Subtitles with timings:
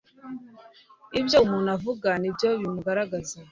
[1.19, 3.37] Ibyo umuntu avuga nibyo bimugaragaza